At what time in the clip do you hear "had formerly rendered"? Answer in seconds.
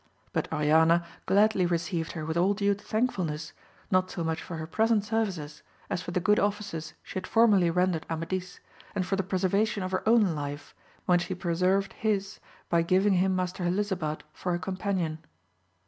7.19-8.07